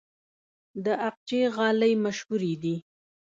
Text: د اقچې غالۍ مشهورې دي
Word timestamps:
د 0.85 0.87
اقچې 1.07 1.41
غالۍ 1.55 1.93
مشهورې 2.05 2.53
دي 2.63 2.75